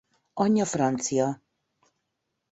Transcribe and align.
Anyja 0.43 0.65
francia. 0.69 1.27